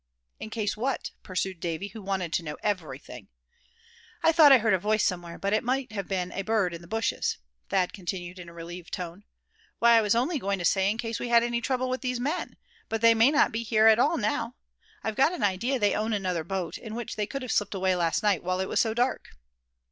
"In 0.39 0.49
case, 0.49 0.75
what?" 0.75 1.11
pursued 1.21 1.59
Davy, 1.59 1.89
who 1.89 2.01
wanted 2.01 2.33
to 2.33 2.41
know 2.41 2.57
everything. 2.63 3.27
"I 4.23 4.31
thought 4.31 4.51
I 4.51 4.57
heard 4.57 4.73
a 4.73 4.79
voice 4.79 5.03
somewhere, 5.05 5.37
but 5.37 5.53
it 5.53 5.63
might 5.63 5.91
have 5.91 6.07
been 6.07 6.31
a 6.31 6.41
bird 6.41 6.73
in 6.73 6.81
the 6.81 6.87
bushes," 6.87 7.37
Thad 7.69 7.93
continued, 7.93 8.39
in 8.39 8.49
a 8.49 8.53
relieved 8.53 8.91
tone. 8.91 9.25
"Why, 9.77 9.91
I 9.97 10.01
was 10.01 10.15
only 10.15 10.39
going 10.39 10.57
to 10.57 10.65
say 10.65 10.89
in 10.89 10.97
case 10.97 11.19
we 11.19 11.29
had 11.29 11.43
any 11.43 11.61
trouble 11.61 11.87
with 11.87 12.01
these 12.01 12.19
men. 12.19 12.57
But 12.89 13.01
they 13.01 13.13
may 13.13 13.29
not 13.29 13.51
be 13.51 13.61
here 13.61 13.85
at 13.85 13.99
all 13.99 14.17
now. 14.17 14.55
I've 15.03 15.13
got 15.15 15.33
an 15.33 15.43
idea 15.43 15.77
they 15.77 15.93
own 15.93 16.13
another 16.13 16.43
boat, 16.43 16.79
in 16.79 16.95
which 16.95 17.15
they 17.15 17.27
could 17.27 17.43
have 17.43 17.51
slipped 17.51 17.75
away 17.75 17.95
last 17.95 18.23
night 18.23 18.43
while 18.43 18.59
it 18.59 18.65
was 18.69 18.79
so 18.79 18.95
dark." 18.95 19.29